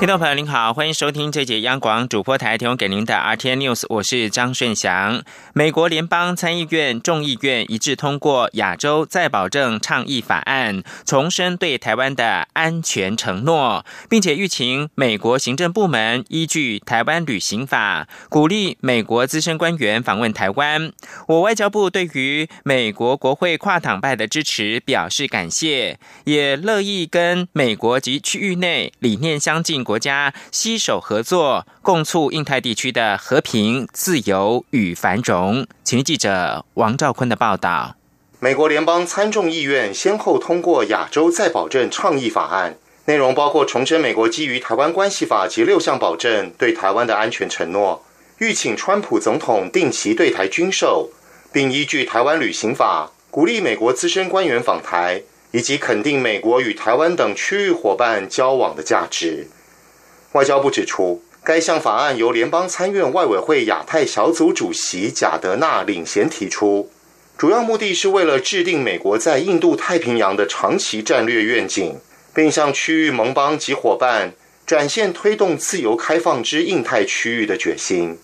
[0.00, 5.22] 听众朋友您好，欢迎收听这节央广主播台提供给您的 RT News，我是张顺祥。
[5.52, 20.90] 美国联邦参议院众议院一致通过《亚洲再保证倡议法案》，重申对台湾的安全承诺，并且预请美国行政部门依据《台湾旅行法》，鼓励美国资深官员访问台湾。
[21.28, 29.84] 我外交部对于美国国会跨党派的支持表示感谢，也乐意跟美国及区域内理念相近。
[29.90, 35.66] 国家携手合作，共促印太地区的和平、自由与繁荣。
[35.82, 37.96] 请记者王兆坤的报道。
[38.38, 42.74] 美国联邦参众议院先后通过《亚洲再保证倡议法案》，
[43.06, 48.04] 内容包括重申美国基于《台湾关系法》及六项保证对台湾的安全承诺，
[48.38, 51.10] 欲请川普总统定期对台军售，
[51.52, 59.48] 并依据《台湾旅行法》鼓励美国资深官员访台，以及肯定美国与台湾等区域伙伴交往的价值。
[60.32, 66.88] 外交部指出，该项法案由联邦参院外委会亚太小组主席贾德纳领衔提出，
[67.36, 71.98] 主要目的是为了制定美国在印度太平洋的长期战略愿景，
[72.32, 78.18] 并向区域盟邦及伙伴展现推动自由开放之印太区域的决心。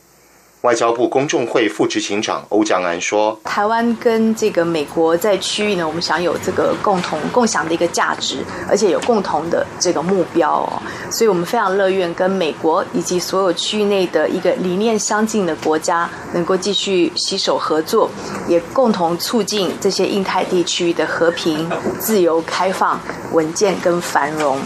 [0.63, 18.11] 外交部公众会副执行长欧江安说：“台湾跟这个美国在区域呢，我们享有这个共同共享的一个价值，而且有共同的这个目标哦，所以我们非常乐愿跟美国以及所有区域内的一个理念相近的国家，能够继续携手合作，
[18.49, 21.71] 也共同促进这些印太地区的和平、
[22.01, 22.99] 自由、开放、
[23.33, 24.59] 稳健跟繁荣。”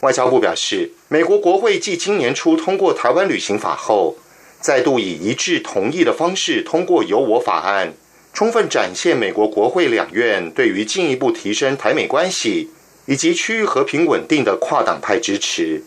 [0.00, 4.14] 外交部表示，美国国会继今年初通过《台湾旅行法》后。
[4.60, 7.88] 再度以一致同意的方式通过《由我法案》，
[8.32, 12.70] 充分展现美国国会两院对于进一步提升台美关系
[13.06, 15.82] 以及区域和平稳定的跨党派支持。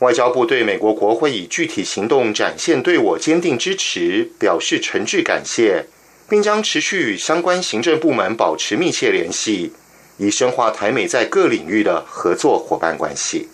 [0.00, 5.84] 外交部对美国国会以具体行动展现对我坚定支持表示诚挚感谢，
[6.28, 9.72] 并将持续与相关行政部门保持密切联系，
[10.18, 13.48] 以深化台美在各领域的合作伙伴关系。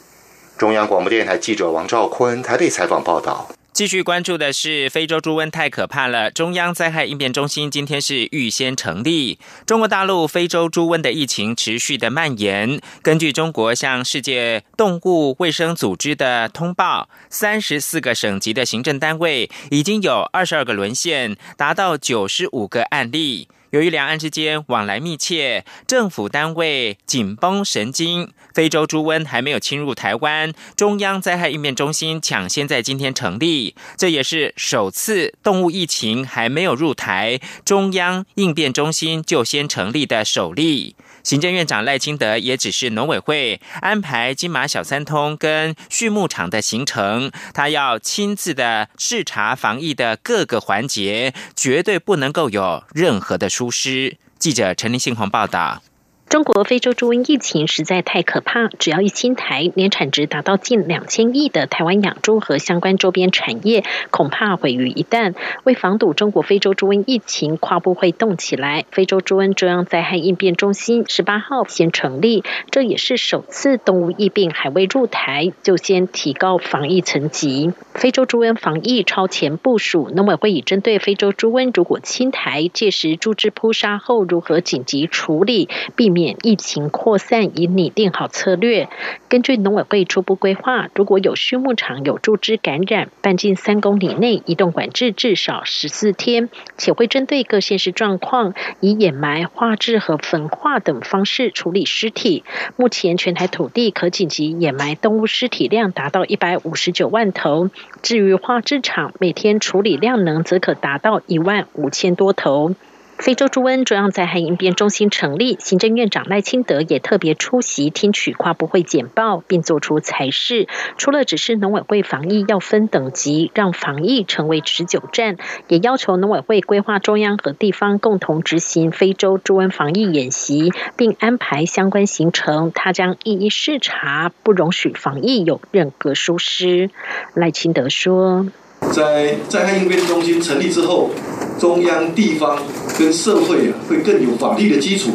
[0.57, 3.51] 中央广播电台记者王兆坤台北采访报道。
[3.79, 6.33] 继续关注的是非洲猪瘟太可怕了。
[6.33, 9.39] 中央灾害应变中心今天是预先成立。
[9.67, 12.81] 中国大陆非洲猪瘟的疫情持续的蔓延。
[13.03, 23.47] 根据中国向世界动物卫生组织的通报，三十四个省级的行政单位已经有二十二个沦陷，达到九十五个案例。
[23.71, 40.97] 由于两岸之间往来密切，政府单位紧绷神经，非洲猪瘟还没有侵入台湾，中央灾害应变中心抢先在今天成立，这也是首次动物疫情还没有入台，中央应变中心就先成立的首例。
[41.29, 54.17] 行政院长赖清德也只是农委会安排金马小三通跟畜牧场的行程，他要亲自的视察防疫的各个环节，绝对不能够有任何的疏失。
[54.39, 55.83] 记者陈林信鸿报道。
[56.29, 65.35] 中国非洲猪瘟疫情实在太可怕，只要一侵台，年产值达到近两千亿的台湾养猪和相关周边产业恐怕毁于一旦。
[65.65, 77.73] 为防堵中国非洲猪瘟疫情，跨部会动起来，非洲猪瘟中央灾害应变中心十八号先成立，这也是首次动物疫病还未入台就先提高防疫层级。
[77.95, 86.18] 非洲猪瘟防疫超前部署，农委会已针对非洲猪瘟如果侵台，届时猪只扑杀后如何紧急处理，避免。
[86.19, 88.89] 免疫情扩散，已拟定好策略。
[89.29, 102.43] 根据农委会初步规划，如果有畜牧场有猪只感染，半径三公里内移动管制至少十四天，且会针对各县市状况，以掩埋、化制和焚化等方式处理尸体。
[102.75, 107.71] 目前全台土地可紧急掩埋动物尸体量达到一百五十九万头，
[108.03, 112.75] 至于化制厂每天处理量能则可达到一万五千多头。
[113.19, 120.69] 非洲猪瘟中央灾害应变中心成立，行政院长赖清德也特别出席听取跨部会简报，并作出裁示。
[120.97, 125.37] 除了指示农委会防疫要分等级，让防疫成为持久战，
[125.67, 132.71] 也要求农委会规划中央和地方共同执行非洲猪瘟防疫演习，并安排相关行程。
[132.73, 136.91] 他将一一视察，不容许防疫有任何疏失。
[137.35, 138.47] 赖清德说。
[138.93, 141.11] 在灾害应变中心成立之后，
[141.59, 142.57] 中央、地方
[142.99, 145.11] 跟社会啊，会更有法律的基础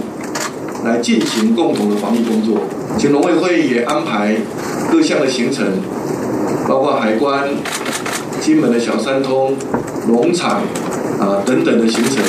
[0.83, 2.57] 来进行共同的防疫工作。
[2.97, 4.35] 请农委会也安排
[4.91, 5.65] 各项的行程，
[6.67, 7.49] 包括海关、
[8.41, 9.55] 金门的小三通、
[10.07, 10.61] 农场
[11.19, 12.23] 啊等等的行程，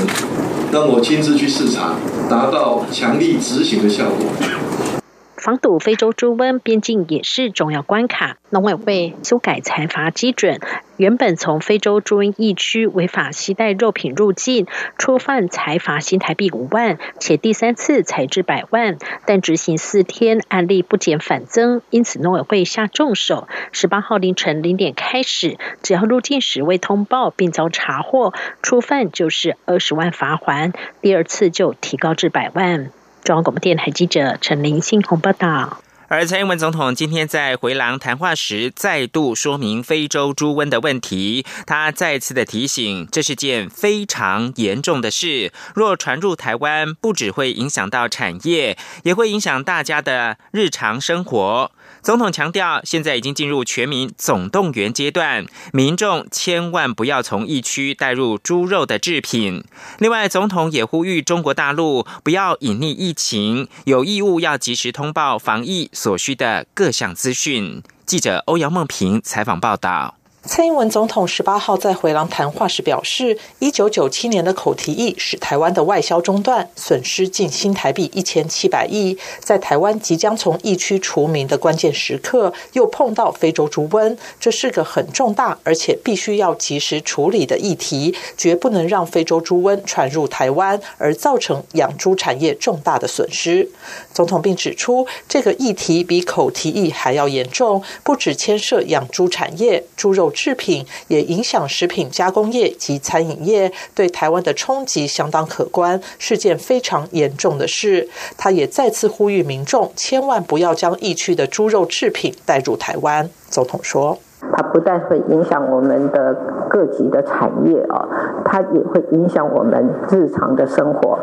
[0.72, 1.94] 让我亲自去视察，
[2.30, 5.03] 达到强力执行的效果。
[5.44, 8.38] 防堵非洲猪瘟边境也是重要关卡。
[8.48, 10.58] 农委会修改财罚基准，
[10.96, 18.96] 原本从非洲猪瘟疫区违法携带肉品入境，初犯财罚新台币五万，且第三次才至百万。
[19.26, 23.46] 但执行四天，案例不减反增，因此农委会下重手。
[23.70, 28.32] 十八号凌晨零点开始，只要入境时未通报并遭查获，
[28.62, 32.90] 初犯就是二十万罚还，第二次就提高至百万。
[33.24, 35.78] 中央广播电台记者陈林信宏报道。
[36.08, 41.46] 而蔡英文总统今天在回廊谈话时，再度说明非洲猪瘟的问题。
[41.66, 45.50] 他再次的提醒，这是件非常严重的事。
[45.74, 51.72] 若传入台湾，不只会影响到产业，也会影响大家的日常生活。
[52.04, 59.64] 总统强调，现在已经进入全民总动员阶段，民众千万不要从疫区带入猪肉的制品。
[59.98, 67.82] 另外，总统也呼吁中国大陆不要隐匿疫情，有义务要及时通报防疫所需的各项资讯。
[68.04, 70.16] 记者欧阳梦平采访报道。
[70.46, 79.16] 蔡英文总统十八号在回廊谈话时表示，一九九七年的口蹄疫使台湾的外销中断，损失近新台币一千七百亿。
[79.40, 93.66] 在台湾即将从疫区除名的关键时刻，又碰到非洲猪瘟，这是个很重大而且必须要及时处理的议题，绝不能让非洲猪瘟传入台湾，而造成养猪产业重大的损失。
[94.12, 100.33] 总统并指出，这个议题比口蹄疫还要严重，不只牵涉养猪产业，猪肉。
[100.34, 108.08] 制品也影响食品加工业及餐饮业，对台湾的冲击相当可观，是件非常严重的事。
[108.36, 113.30] 他也再次呼吁民众，千万不要将疫区的猪肉制品带入台湾。
[113.48, 114.18] 总统说。
[114.52, 116.36] 它不但会影响我们的
[116.68, 118.06] 各级的产业啊，
[118.44, 121.18] 它也会影响我们日常的生活。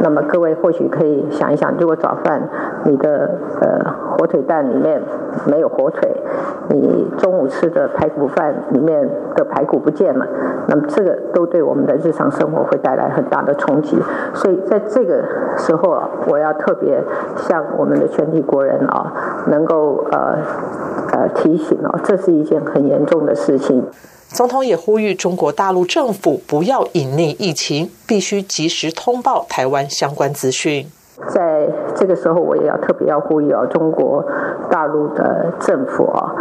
[0.00, 2.48] 那么各位或许可以想一想，如果早饭
[2.84, 3.28] 你的
[3.60, 5.02] 呃火腿蛋里面
[5.46, 6.08] 没有火腿，
[6.68, 10.26] 你中午吃的排骨饭里面的排骨不见了，
[10.68, 13.98] 那么这个都对我们的日常生活会带来很大的冲击。
[14.34, 15.24] 所以在这个
[15.58, 17.02] 时候啊，我要特别
[17.48, 20.38] 向我们的全体国人啊，能够呃
[21.12, 22.60] 呃提醒啊，这是一件。
[22.60, 23.84] 很严重的事情。
[24.28, 30.86] 总统也呼吁中国大陆政府不要隐匿疫情，必须及时通报台湾相关资讯。
[31.26, 34.24] 在这个时候，我也要特别要呼吁啊，中国
[34.70, 36.34] 大陆的政府啊，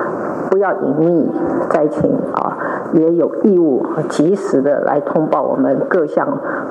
[0.49, 1.27] 不要隐匿
[1.69, 2.57] 灾情啊，
[2.93, 6.27] 也有义务及时的来通报我们各项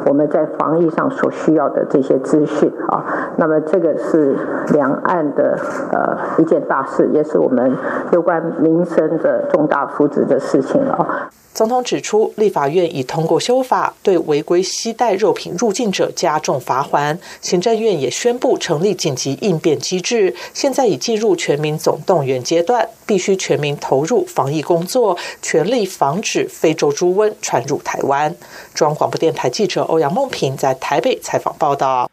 [0.06, 3.34] 我们在防疫上所需要的这些资讯啊。
[3.36, 4.36] 那么，这个是
[4.72, 5.58] 两岸的
[5.92, 7.76] 呃一件大事，也是我们
[8.12, 11.30] 有关民生的重大福祉的事情啊。
[11.54, 17.18] 总统指出，立法院已通过修法，对违规携带肉品入境者加重罚锾。
[17.40, 28.34] 行政院也宣布成立紧急应变机制，现在已进入全民总动员阶段，必须全民投入防疫工作，全力防防止非洲猪瘟传入台湾。
[28.72, 32.10] 中央广播电台记者欧阳梦平在台北采访报道。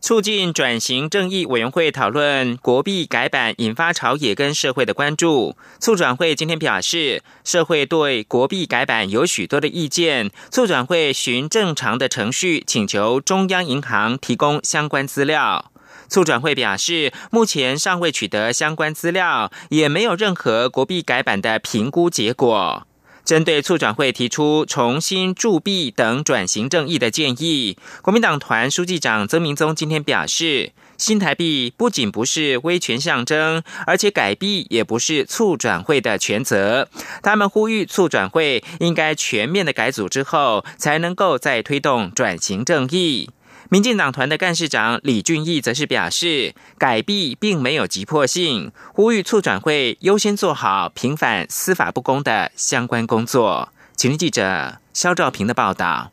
[0.00, 5.54] 促进转型正义委员会讨论国币改版，引发朝野跟社会的关注。
[5.78, 10.32] 促转会今天表示，社会对国币改版有许多的意见。
[10.50, 15.70] 促转会循正常的程序，请求中央银行提供相关资料。
[16.08, 22.87] 促转会表示，目前尚未取得相关资料，也没有任何国币改版的评估结果。
[23.28, 36.88] 针对促转会提出重新铸币等转型正义的建议，国民党团书记长曾明宗今天表示，新台币不仅不是威权象征，而且改币也不是促转会的全责。
[37.22, 43.28] 他们呼吁促转会应该全面的改组之后，才能够再推动转型正义。
[43.70, 53.68] 民进党团的干事长李俊毅则是表示，改币并没有急迫性，呼吁促转会优先做好平反司法不公的相关工作。
[53.94, 56.10] 请听记者肖兆平的报道。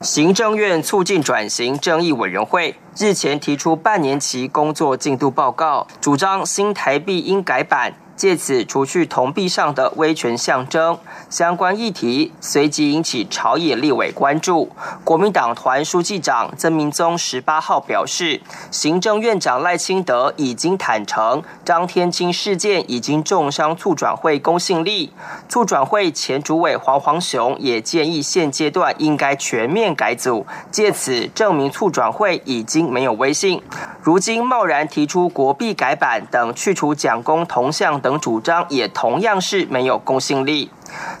[0.00, 7.94] 行政院促进转型正义委员会日前提出半年期工作进度报告，主张新台币应改版。
[8.16, 14.70] 借此除去铜币上的威权象征，相关议题随即引起朝野立委关注。
[15.02, 25.12] 国民党团书记长曾明宗十八号表示，行政院长赖清德已经坦诚，张天清事件已经重伤促转会公信力。
[25.48, 33.62] 促转会前主委黄黄雄也建议现阶段应该全面改组，借此证明促转会已经经没有威信。
[34.02, 40.70] 如今贸然提出国币改版等去除蒋公铜像等主张，也同样是没有公信力。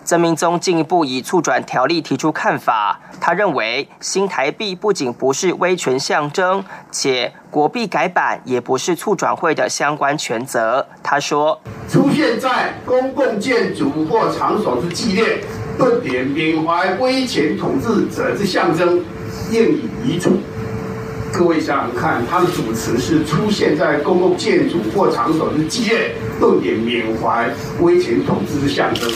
[0.04, 10.86] 曾明宗进一步以促转条例提出看法，他认为新台币不仅不是威权象征，且国币改版也不是促转会的相关权责。
[11.02, 15.40] 他说：“出现在公共建筑或场所之纪念、
[15.76, 19.04] 不点、缅怀威权统治者之象征，
[19.50, 20.38] 应以移除。”
[21.32, 27.48] 各位想想看，他的主词是出现在公共建筑或场所之纪念、重点、缅怀
[27.80, 29.10] 威权统治的象征。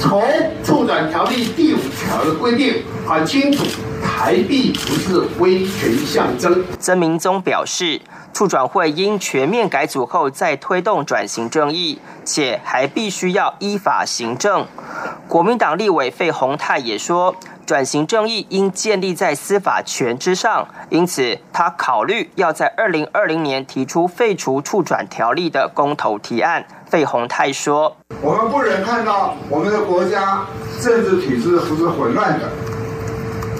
[0.00, 0.22] 从
[0.62, 3.64] 促转条例第五条的规定很清楚，
[4.00, 6.62] 台币不是威权象征。
[6.78, 8.00] 曾明宗表示，
[8.38, 14.64] 促转会应全面改组后再推动转型正义，且还必须要依法行政。
[15.26, 17.34] 国民党立委费鸿泰也说。
[17.66, 26.64] 转型正义应建立在司法权之上，因此他考虑要在二零二零年提出废除处转条例的公投提案。
[26.88, 30.46] 费鸿泰说：“我们不忍看到我们的国家
[30.80, 32.48] 政治体制不是混乱的，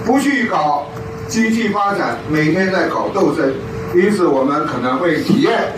[0.05, 0.85] 不去搞
[1.27, 3.53] 经济发展，每天在搞斗争，
[3.95, 5.73] 因此我们可能会体验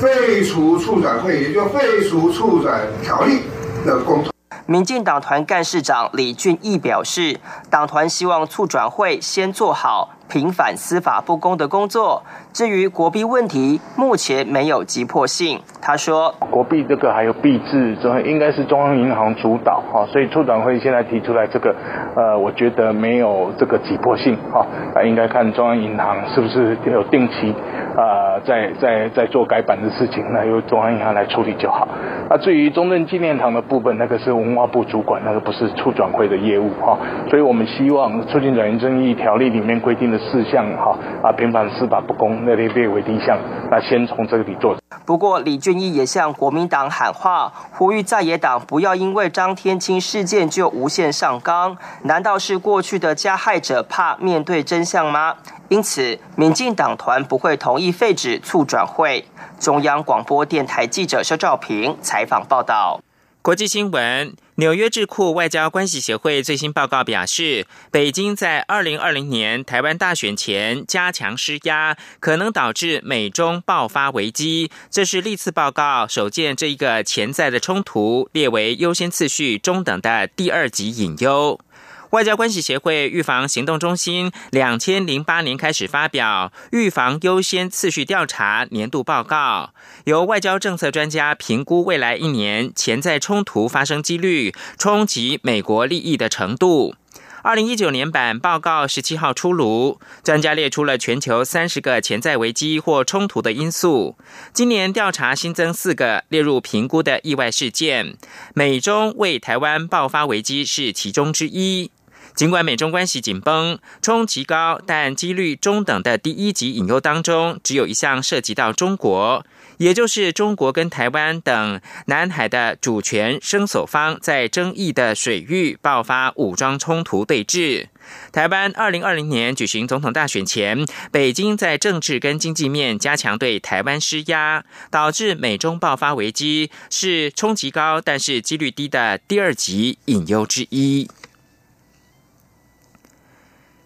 [0.00, 3.40] 废除处转会，也就废除处转条例
[3.86, 4.30] 的公投。”
[4.66, 7.38] 民进党团干事长李俊毅表示，
[7.70, 10.10] 党团希望促转会先做好。
[10.28, 12.24] 平反司法不公的工作。
[12.52, 15.60] 至于国币问题，目前没有急迫性。
[15.80, 21.72] 他说：“国币这个还有币制，这应该是中央银行主导哈，所以促转会现在提出来这个，
[22.16, 27.54] 呃，我觉得没有这个急迫性哈，啊，应该看中央银行是不是有定期
[27.96, 31.88] 啊，在在在做改版的事情，那由中央银行来处理就好。
[32.28, 36.98] 那，至于中正纪念堂的部分，那个是文化部主管，那个不是促转会的业务哈，
[37.30, 43.38] 所以我们希望促进转型正义条例里面规定的。”事项哈啊，平反司法不公，那列列为第一项，
[43.70, 44.74] 那先从这里做。
[45.04, 51.76] 不过，李俊毅也向国民党喊话，呼吁在野党不要因为张天青事件就无限上纲。
[52.02, 55.34] 难道是过去的加害者怕面对真相吗？
[55.68, 59.24] 因此，民进党团不会同意废止促转会。
[59.58, 63.00] 中央广播电台记者肖兆平采访报道。
[63.42, 64.34] 国际新闻。
[64.58, 74.70] 纽约智库外交关系协会最新报告表示，北京在二零二零年台湾大选前加强施压，可能导致美中爆发危机。
[74.90, 81.60] 这是历次报告首见这一个潜在的冲突列为优先次序中等的第二级隐忧。
[82.10, 96.94] 外交关系协会预防行动中心两千零八年开始发表预防优先次序调查年度报告，由外交政策专家评估未来一年潜在冲突发生几率、冲击美国利益的程度。
[97.42, 104.16] 二零一九年版报告十七号出炉，专家列出了全球三十个潜在危机或冲突的因素。
[104.52, 108.16] 今年调查新增四个列入评估的意外事件，
[108.52, 111.92] 美中为台湾爆发危机是其中之一。
[112.36, 119.42] 尽管美中关系紧绷、冲击高，但几率中等的第一级隐忧当中，只有一项涉及到中国，
[119.78, 127.86] 也就是中国跟台湾等南海的主权声索方在争议的水域爆发武装冲突对峙。
[128.30, 141.08] 台湾二零二零年举行总统大选前，北京在政治跟经济面加强对台湾施压，导致美中爆发危机，是冲击高但是几率低的第二级隐忧之一。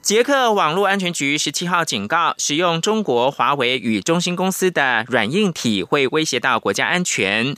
[0.03, 7.55] 捷克网络安全局十七号警告，使用中国华为与中兴公司的软硬体会威胁到国家安全。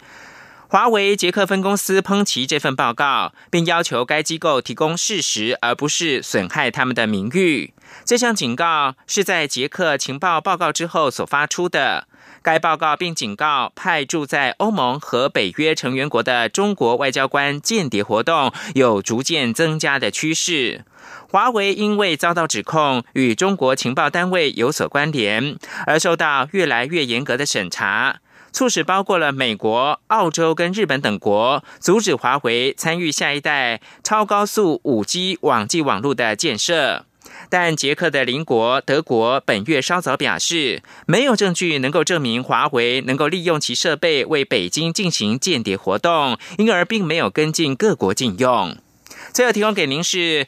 [0.67, 7.73] 华为捷克分公司抨击这份报告，并要求该机构提供事实，而不是损害他们的名誉。
[8.05, 12.09] 这项警告是在捷克情报报告之后所发出的。
[12.43, 20.85] 该报告并警告，派驻在欧盟和北约成员国的中国外交官间谍活动有逐渐增加的趋势。
[21.31, 25.57] 华为因为遭到指控与中国情报单位有所关联，
[25.87, 28.19] 而受到越来越严格的审查，
[28.53, 37.07] 促使包括了美国、澳洲跟日本等国阻止华为参与下一代超高速五 G 网际网络的建设。
[37.53, 48.79] 但捷克的邻国德国本月稍早表示，没有证据能够证明华为能够利用其设备为北京进行间谍活动，因而并没有跟进各国禁用。
[49.35, 50.47] 最后提供给您是。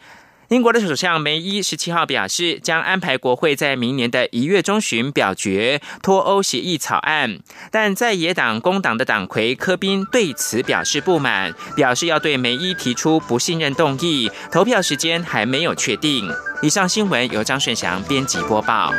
[0.54, 7.40] 英国的首相梅伊十七号表示，将安排国会在明年的一月中旬表决脱欧协议草案，
[7.72, 16.30] 但在野党工党的党魁科宾对此表示不满，表示要对梅伊提出不信任动议，投票时间还没有确定。
[16.62, 18.92] 以上新闻由张顺祥编辑播报。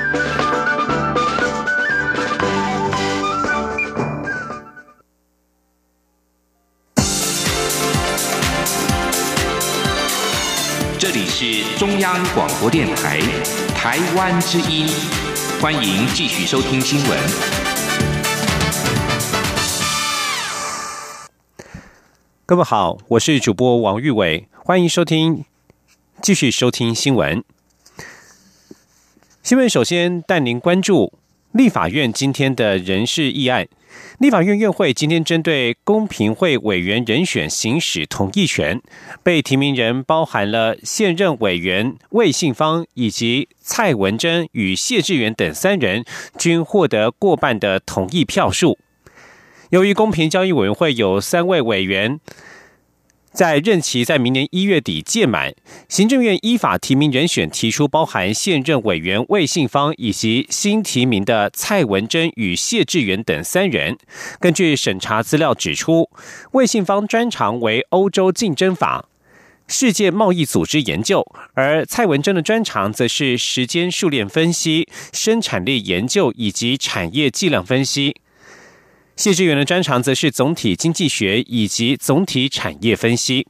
[11.37, 13.19] 是中央广播电台
[13.75, 14.87] 台湾之音，
[15.61, 17.19] 欢迎继续收听新闻。
[22.45, 25.43] 各位好，我是主播王玉伟，欢迎收听，
[26.21, 27.43] 继续收听新闻。
[29.43, 31.19] 新闻首先带您关注
[31.55, 33.65] 立法院今天的人事议案。
[34.19, 38.81] 立法院院会今天针对公平会委员人选行使同意权，
[39.23, 46.03] 被提名人包含了现任委员魏信芳以及蔡文珍与谢志远等三人，
[46.37, 48.77] 均获得过半的同意票数。
[49.69, 52.19] 由于公平交易委员会有三位委员。
[53.35, 55.53] 在任期在明年一月底届满，
[55.89, 63.97] 行政院依法提名人选提出包含现任委员魏信芳以及新提名的蔡文珍与谢志远等三人。
[64.39, 66.09] 根据审查资料指出，
[66.53, 69.09] 魏信芳专长为欧洲竞争法、
[69.67, 71.21] 世界贸易组织研究，
[71.55, 78.15] 而蔡文珍的专长则是时间数链分析、生产力研究以及产业计量分析。
[79.15, 83.47] 谢志远的专长则是总体经济学以及总体产业分析。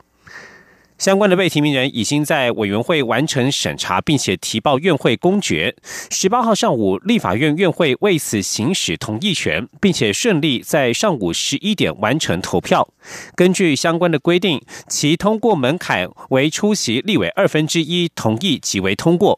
[0.98, 5.76] 相关的被提名人已经在委员会完成审查，并且提报院会公决。
[6.10, 12.88] 十八号上午，立法院院会为此行使同意权，并且顺利在上午十一点完成投票。
[13.36, 19.38] 根据相关的规定，其通过门槛为出席立委二分之一同意即为通过。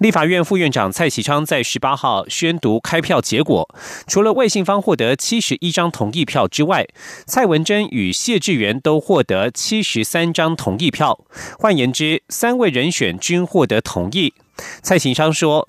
[0.00, 3.68] 立法院副院长蔡启昌在十八号宣读开票结果，
[4.06, 6.86] 除了魏信芳获得七十一张同意票之外，
[7.26, 11.22] 蔡文珍与谢志元都获得七十三张同意票。
[11.58, 14.32] 换言之，三位人选均获得同意。
[14.82, 15.68] 蔡启昌说。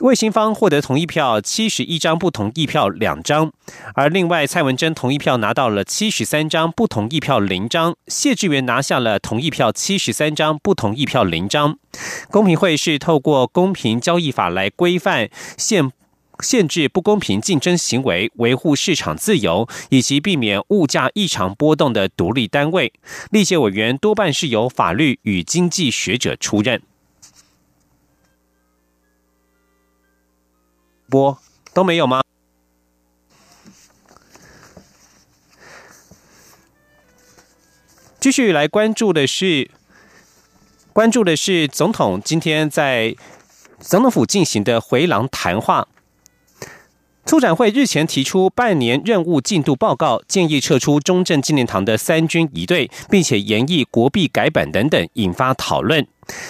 [0.00, 3.50] 卫星方获得同意票七十一张，不同意票两张，
[3.94, 7.96] 而另外蔡文珍同意票拿到了七十三张，不同意票零张。
[8.06, 11.78] 谢志元拿下了同意票七十三张，不同意票零张。
[12.30, 15.90] 公平会是透过公平交易法来规范限
[16.40, 22.92] 限制不公平竞争行为，维护市场自由以及避免物价异常波动的独立单位。
[23.30, 26.82] 历届委员多半是由法律与经济学者出任。
[31.08, 31.38] 播
[31.72, 32.20] 都没有吗？
[38.18, 39.70] 继续来关注的是，
[40.92, 43.14] 关注的是总统今天在
[43.78, 45.86] 总统府进行的回廊谈话。
[47.24, 56.06] 促展会日前提出半年任务进度报告，建议撤出中正纪念堂的三军仪队，并且研议国币改版等等，引发讨论。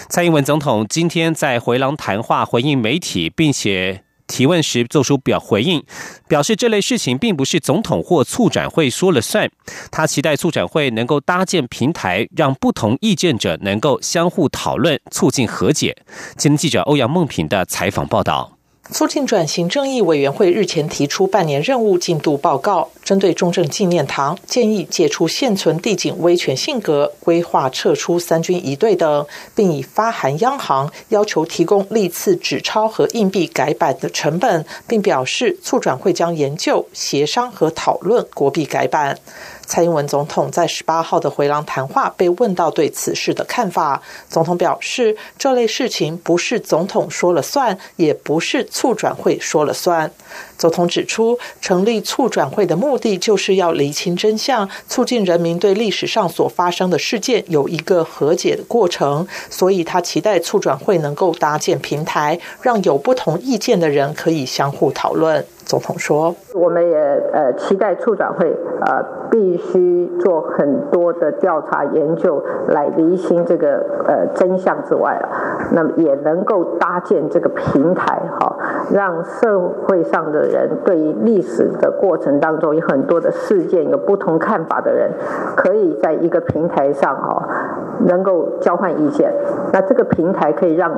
[0.09, 4.06] 蔡英文总统今天在回廊谈话回应媒体，并且。
[4.27, 5.83] 提问时做出表回应，
[6.27, 9.49] 表示这类事情并不是总统或促展会说了算。
[9.89, 15.95] 他期待促展会能够搭建平台，让不同意见者能够相互讨论，促进和解。
[16.35, 18.56] 今天记者欧阳梦平的采访报道。
[18.91, 39.19] 促进转型正义委员会日前提出半年任务进度报告，针对中正纪念堂建议解除现存地景威权性格，规划撤出三军一队等，并已发函央行要求提供历次纸钞和硬币改版的成本，并表示促转会将研究、协商和讨论国币改版。
[39.67, 50.11] 蔡英文总统在十八号的回廊谈话被问到对此事的看法，总统表示，这类事情不是总统说了算，也不是促转会说了算。
[50.57, 59.27] 总统指出，成立促转会的目的就是要厘清真相，促进人民对历史上所发生的事件有一个和解的过程。
[59.49, 65.45] 所以他期待促转会能够搭建平台，让有不同意见的人可以相互讨论。
[65.65, 66.97] 总统说：“我们也
[67.33, 68.47] 呃期待促转会
[68.85, 75.27] 呃必须做很多的调查研究来厘清这个呃真相之外啊，
[75.73, 78.55] 那么也能够搭建这个平台哈，
[78.93, 85.11] 让社会上的人对于历史的过程当中有很多的事件有不同看法的人，
[85.55, 87.76] 可以在一个平台上哈
[88.07, 89.31] 能够交换意见。
[89.71, 90.91] 那这个平台可以让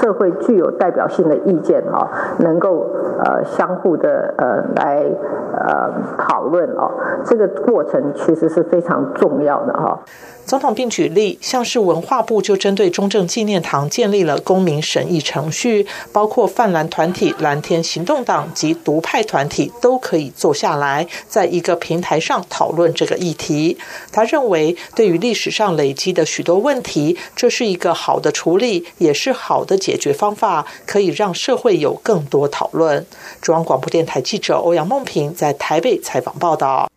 [0.00, 2.86] 社会具有代表性的意见哈能够
[3.24, 5.04] 呃相互的呃来
[5.52, 6.90] 呃讨论哦，
[7.24, 9.98] 这个过程其实是非常重要的哈。
[10.44, 23.78] 总统并举例，像是文化部就针对中正纪念堂建立了公民审议程序，包括泛蓝团体、蓝天行动党及独派团体都可以坐下来，在一个平台上讨论这个议题。
[24.10, 33.06] 他认为，对于历史上累积的许多问题，这是一个好的处理，也是好的解决方法，可以让社会有更多讨论。
[33.40, 36.90] 中央广播电台记者欧阳梦平在台北采访报道。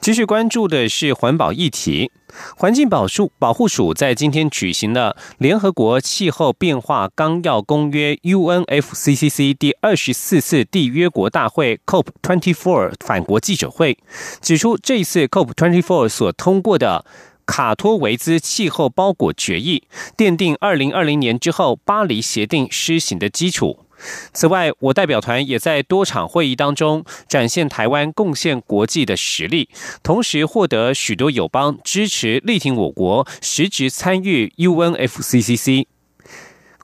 [0.00, 2.10] 继续关注的是环保议题。
[2.56, 13.96] 环境保署保护署在今天举行了联合国气候变化纲要公约 （UNFCCC） 第二十四次缔约国大会 （COP24） 返国记者会，
[14.42, 17.06] 指出这一次 COP24 所通过的
[17.46, 19.84] 卡托维兹气候包裹决议，
[20.16, 23.80] 奠定二零二零年之后巴黎协定施行的基础。
[24.32, 29.70] 此外，我代表团也在多场会议当中展现台湾贡献国际的实力，
[30.02, 35.86] 同时获得许多友邦支持，力挺我国实质参与 UNFCCC。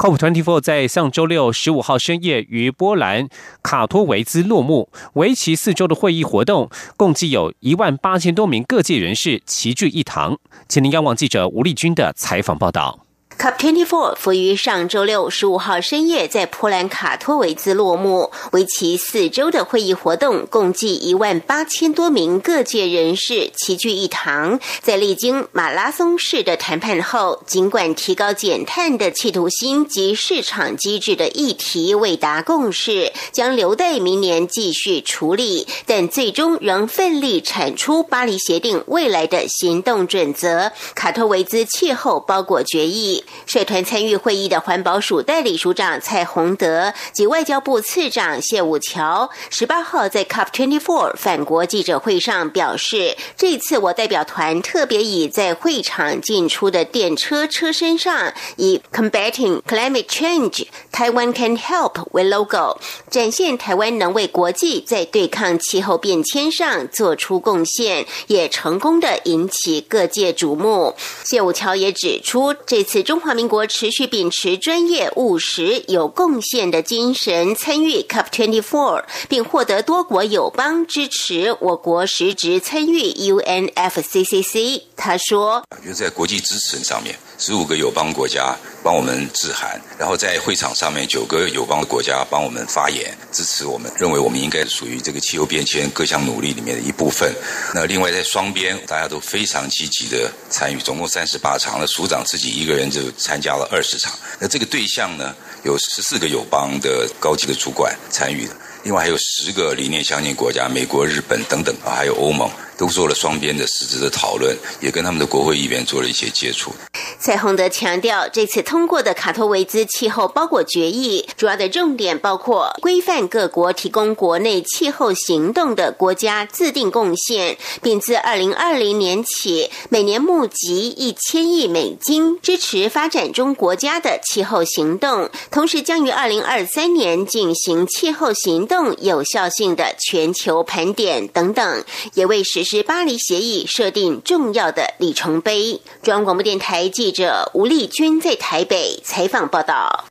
[0.01, 3.29] COP24 在上周六十五号深夜于波兰
[3.63, 10.39] 卡托维兹落幕，为期四周的会议活动，共计有一万八千多名各界人士齐聚一堂。
[10.67, 13.10] 请您央网记者吴丽君的采访报道。
[13.41, 24.61] Cup Twenty Four 于上周六十五号深夜在波兰卡托维兹落幕，为期四周的会议活动，共计一万八千多名各界人士齐聚一堂。
[24.83, 43.25] 在历经马拉松式的谈判后，尽管提高减碳的企图心及市场机制的议题未达共识，将留待明年继续处理，但最终仍奋力产出巴黎协定未来的行动准则——卡托维兹气候包裹决议。
[43.47, 62.79] 社团参与会议的环保署代理署长蔡洪德及外交部次长谢武桥，十八号在 COP24 返国记者会上表示，这次我代表团特别以在会场进出的电车车身上以 “Combating Climate Change, Taiwan Can Help” 为 logo，
[63.11, 70.95] 展现台湾能为国际在对抗气候变迁上做出贡献，也成功的引起各界瞩目。
[71.25, 81.55] 谢武桥也指出，这次中中华民国持续秉持专业、务实、有贡献的精神，参与 Cup Twenty Four，并获得多国友邦支持。
[81.61, 84.85] 我国实质参与 UNFCCC。
[84.97, 97.33] 他说：“就在国际支持上面，十五个友邦国家帮我们致函，然后在会场上面，九个友邦的国家帮我们发言，支持我们，认为我们应该属于这个气候变迁各项努力里面的一部分。
[97.75, 112.51] 那另外在双边，大家都非常积极的参与，总共三十八场，那署长自己一个人就。”参加了二十场，那这个对象呢，有十四个友邦的高级的主管参与的，另外还有十个理念相近国家，美国、日本等等啊，还有欧盟。
[112.81, 116.75] 都做了双边的实质的讨论，也跟他们的国会议员做了一些接触。
[117.23, 142.65] 蔡宏德强调，这次通过的卡托维兹气候包裹决议，主要的重点包括规范各国提供国内气候行动的国家自定贡献，并自二零二零年起每年募集一千亿美金支持发展中国家的气候行动，同时将于二零二三年进行气候行动有效性的全球盘点等等，也为实。
[142.71, 145.81] 施巴黎协议设定重要的里程碑。
[146.05, 150.07] 中央广播电台记者吴丽君在台北采访报道。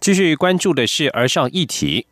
[0.00, 2.06] 继续关注的是儿少议题。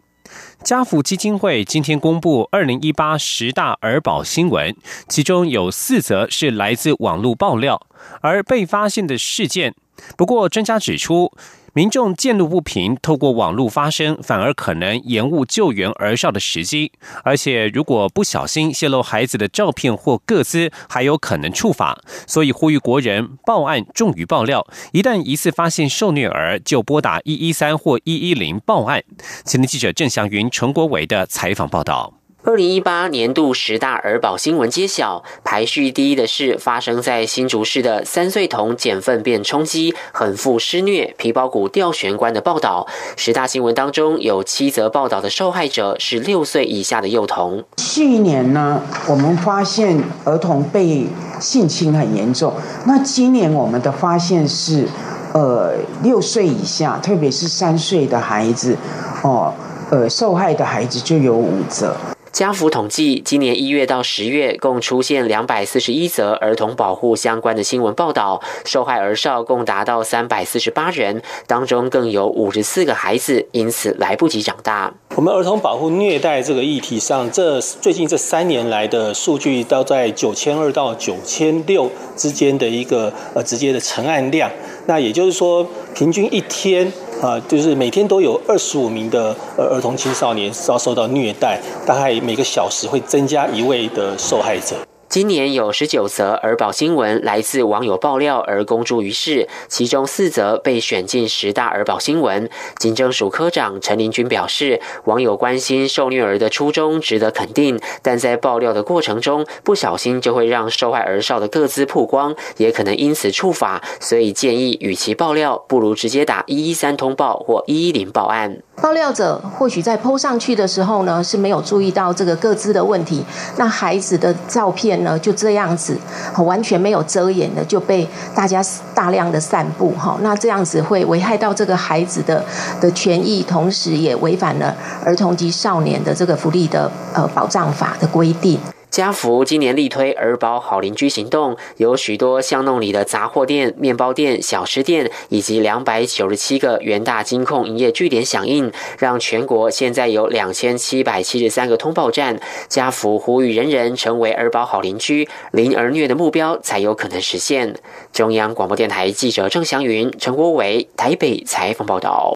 [0.65, 4.75] 家福基金会今天公布二零一八十大儿保新闻，
[5.09, 7.87] 其中有四则是来自网络爆料
[8.21, 9.75] 而被发现的事件。
[10.17, 11.33] 不过，专家指出。
[11.73, 16.91] 民众见路不平，透过网络发声，反而可能延误救援儿少的时机。
[17.23, 22.01] 而且，如果不小心泄露孩子的照片或个资，还有可能触法。
[22.27, 24.67] 所以，呼吁国人报案重于爆料。
[24.93, 29.05] 一旦疑似发现受虐儿，就拨打一一三或一一零报案。
[29.45, 32.15] 前天记者郑祥云、陈国伟的采访报道。
[32.47, 42.87] 二零一八年度十大儿保新闻揭晓，排序第一的是发生在新竹市的三岁童捡粪便充饥、狠腹施虐、皮包骨吊悬棺的报道。
[43.17, 47.65] 十大新闻当中有七则报道的受害者是六岁以下的幼童。
[47.79, 51.09] 去年呢，我们发现儿童被
[51.41, 52.53] 性侵很严重。
[52.85, 54.87] 那今年我们的发现是，
[55.33, 55.73] 呃，
[56.05, 58.77] 六岁以下，特别是三岁的孩子，
[59.23, 59.53] 哦，
[59.91, 61.97] 呃，受害的孩子就有五则。
[62.37, 74.93] 家福统计，今年一月到十月，共出现两百四十一则儿童保护相关的新闻报道，受害儿少共达到三百四十八人，当中更有五十四个孩子因此来不及长大。
[75.15, 84.51] 我们儿童保护虐待这个议题上，这最近这三年来的数据都在九千二到九千六之间的一个呃直接的成案量，
[84.85, 86.93] 那也就是说，平均一天。
[87.23, 94.77] 啊，就是每天都有二十五名的呃儿童青少年遭受到虐待，大概每个小时会增加一位的受害者。
[95.09, 102.51] 今年有十九则儿保新闻来自网友爆料而公诸于世，其中四则被选进十大儿保新闻。
[102.79, 118.61] 警政署科长陈林军表示，网友关心受虐儿的初衷值得肯定，但在爆料的过程中不小心就会让受害儿少的各自曝光，也可能因此触法，所以建议与其爆料，不如直接打一一三通报或一一零报案。
[118.83, 123.25] 爆料者或许在 PO 上去的时候呢，是没有注意到这个各自的问题，
[123.57, 125.99] 那孩子的照片呢就这样子，
[126.37, 128.63] 完全没有遮掩的就被大家
[128.95, 132.45] 大量的散布哈，那这样子会危害到这个孩子的
[132.81, 138.59] 的权益，同时也违反了儿童及少年的这个福利的呃保障法的规定。
[138.97, 152.41] 家福今年力推儿保好邻居行动，有许多巷弄里的杂货店、面包店、小吃店，以及两百九十七个元大金控营业据点响应，让全国现在有两千七百七十三个通报站。
[152.69, 157.79] 家福呼吁人人成为儿保好邻居，零儿虐的目标才有可能实现。
[158.15, 162.35] 中央广播电台记者郑祥云、陈国伟台北采访报道。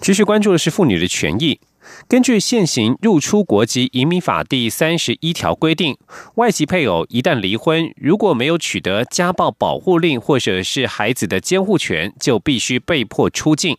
[0.00, 1.58] 继续关注的是妇女的权益。
[2.08, 5.96] 根据现行入出国籍移民法第三十一条规定，
[6.36, 13.76] 外籍配偶一旦离婚，如果没有取得家暴保护令或者是孩子的监护权，就必须被迫出境。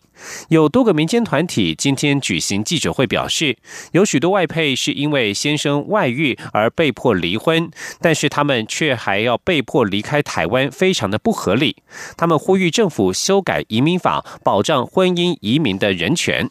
[0.49, 3.57] 有多个民间团体今天举行记者会，表示
[3.93, 11.77] 有许多外配是因为先生外遇而被迫离婚，但是他们却还要被迫离开台湾，非常的不合理。
[12.17, 16.49] 他们呼吁政府修改移民法，保障婚姻移民的人权。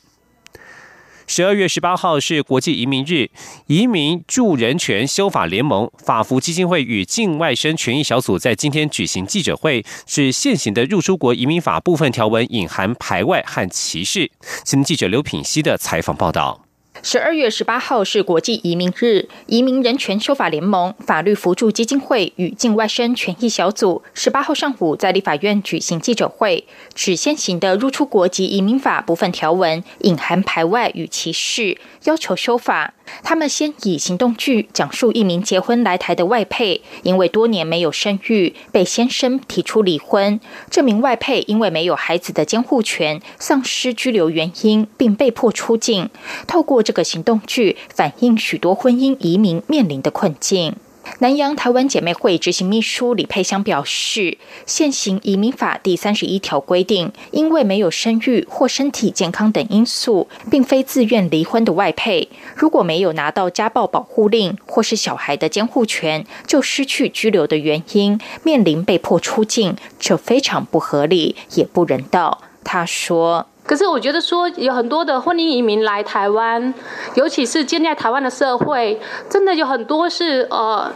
[1.26, 3.28] 十二月十八号是国际移民日，
[3.66, 14.30] 移民助人权修法联盟法服基金会与境外生权益小组在今天举行记者会，是现行的入出国移民法部分条文隐含排外和歧视。
[14.64, 16.65] 新记者刘品熙的采访报道。
[17.08, 26.66] 十二月十八号是国际移民日，移民人权修法联盟法律扶助基金会与境外生权益小组十八号上午在立法院举行记者会，
[26.96, 32.94] 指现行的入出国籍移民法部分条文隐含排外与歧视，要求修法。
[33.22, 40.40] 他们先以行动剧讲述一名结婚来台的外配，因为多年没有生育，被先生提出离婚。
[40.68, 46.10] 这名外配因为没有孩子的监护权，丧失居留原因，并被迫出境。
[46.48, 50.74] 透过这个行动剧，反映许多婚姻移民面临的困境。
[51.20, 72.42] 南洋台湾姐妹会执行秘书李佩香表示，现行移民法第三十一条规定，因为没有生育或身体健康等因素，并非自愿离婚的外配，如果没有拿到家暴保护令或是小孩的监护权，就失去居留的原因，面临被迫出境，这非常不合理，也不人道。
[72.64, 73.46] 他说。
[73.66, 76.72] 可是我觉得说有很多的婚姻移民来台湾，
[77.14, 80.88] 尤其是建在台湾的社会，真的有很多是呃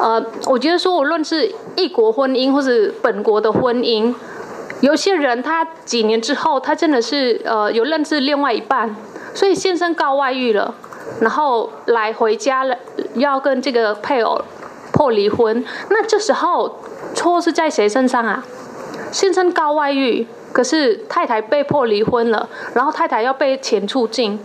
[0.00, 4.14] 呃，我觉得说无论是异国婚姻或是本国的婚姻，
[4.80, 8.94] 有些人他几年之后他真的是呃有认识另外一半，
[9.34, 10.72] 所以先生告外遇了，
[11.20, 12.76] 然后来回家了
[13.14, 14.40] 要跟这个配偶
[14.92, 16.78] 破离婚，那这时候
[17.12, 18.44] 错是在谁身上啊？
[19.10, 20.28] 先生告外遇。
[20.52, 24.38] 可是太太被迫离婚了，然后太太要被遣出境。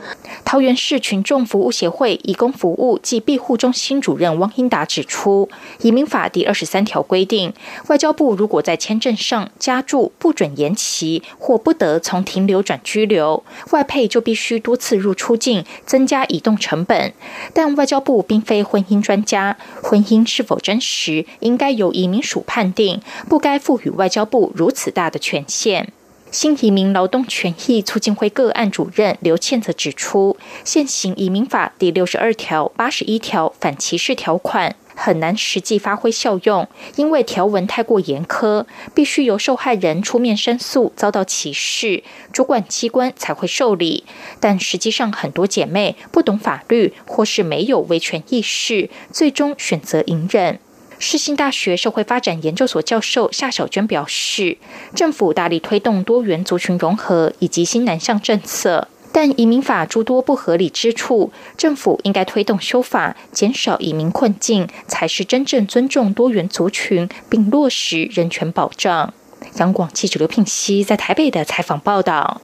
[0.45, 5.49] 桃园市群众服务协会移工服务暨庇护中心主任汪英达指出，
[5.81, 7.53] 移民法第二十三条规定，
[7.87, 17.13] 外交部如果在签证上加注不准延期或不得从停留转居留，外配就必须多次入出境，增加移动成本。
[17.53, 25.91] 但外交部并非婚姻专家，婚姻是否真实，应该由移民署判定，不该赋予外交部如此大的权限。
[26.33, 38.65] 新移民劳动权益促进会个案主任刘倩则指出，现行移民法第六十二条、八十一条反歧视条款很难实际发挥效用，因为条文太过严苛，
[38.95, 44.03] 必须由受害人出面申诉遭到歧视，主管机关才会受理。
[44.39, 50.59] 但实际上，很多姐妹不懂法律，或是没有维权意识，最终选择隐忍。
[51.03, 54.57] 世新大学社会发展研究所教授夏小娟表示，
[54.95, 69.13] 政府大力推动多元族群融合以及新南向政策，但移民法诸多不合理之处，政府应该推动修法，减少移民困境，才是真正尊重多元族群并落实人权保障。
[69.57, 72.41] 央广记者刘聘熙在台北的采访报道。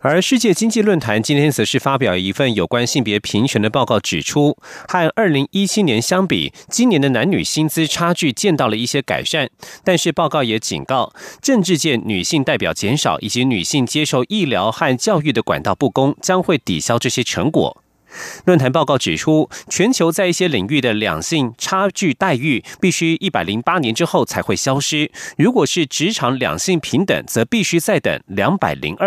[0.00, 4.56] 而世界经济论坛今天则是发表一份有关性别平权的报告，指出
[4.86, 9.50] 和二零一七年相比，今年的男女薪资差距见到了一些改善。
[9.82, 17.82] 但是报告也警告，政治界女性代表减少，以及女性接受医疗和教育的管道不公，将会抵消这些成果。
[18.46, 29.06] 论坛报告指出，全球在一些领域的两性差距待遇必须一百零八年之后才会消失；如果是职场两性平等，则必须再等两百零二